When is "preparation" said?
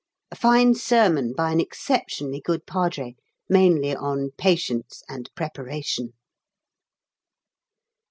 5.35-6.13